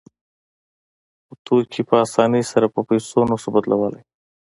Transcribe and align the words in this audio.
خو 1.25 1.33
توکي 1.45 1.81
په 1.89 1.95
اسانۍ 2.05 2.43
سره 2.51 2.67
په 2.73 2.81
پیسو 2.89 3.19
نشو 3.29 3.49
بدلولی 3.55 4.01